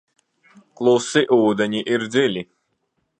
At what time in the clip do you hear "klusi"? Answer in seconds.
0.79-1.23